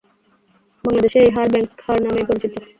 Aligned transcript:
বাংলাদেশে 0.83 1.17
এই 1.21 1.31
হার 1.35 1.47
ব্যাংক 1.53 1.69
হার 1.85 1.99
নামেই 2.03 2.27
পরিচিত। 2.29 2.53